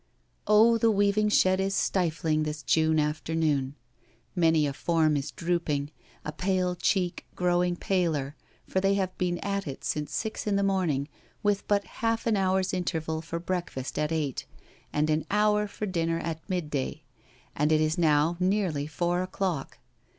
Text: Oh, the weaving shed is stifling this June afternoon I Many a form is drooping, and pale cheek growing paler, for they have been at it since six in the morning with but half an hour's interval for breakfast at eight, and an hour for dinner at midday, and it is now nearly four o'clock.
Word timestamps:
Oh, 0.47 0.79
the 0.79 0.89
weaving 0.89 1.29
shed 1.29 1.59
is 1.59 1.75
stifling 1.75 2.41
this 2.41 2.63
June 2.63 2.99
afternoon 2.99 3.75
I 3.75 4.03
Many 4.35 4.65
a 4.65 4.73
form 4.73 5.15
is 5.15 5.29
drooping, 5.29 5.91
and 6.25 6.37
pale 6.37 6.73
cheek 6.75 7.27
growing 7.35 7.75
paler, 7.75 8.35
for 8.67 8.81
they 8.81 8.95
have 8.95 9.15
been 9.19 9.37
at 9.45 9.67
it 9.67 9.83
since 9.83 10.11
six 10.11 10.47
in 10.47 10.55
the 10.55 10.63
morning 10.63 11.07
with 11.43 11.67
but 11.67 11.83
half 11.85 12.25
an 12.25 12.35
hour's 12.35 12.73
interval 12.73 13.21
for 13.21 13.37
breakfast 13.37 13.99
at 13.99 14.11
eight, 14.11 14.47
and 14.91 15.11
an 15.11 15.23
hour 15.29 15.67
for 15.67 15.85
dinner 15.85 16.17
at 16.17 16.49
midday, 16.49 17.03
and 17.55 17.71
it 17.71 17.79
is 17.79 17.99
now 17.99 18.37
nearly 18.39 18.87
four 18.87 19.21
o'clock. 19.21 19.77